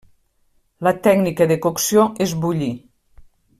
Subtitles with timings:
[0.87, 2.73] La tècnica de cocció és bullir.